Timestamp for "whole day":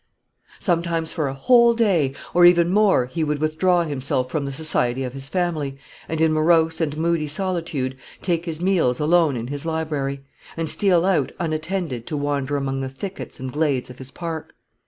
1.35-2.15